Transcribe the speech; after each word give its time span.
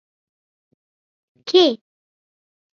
کې 1.47 1.63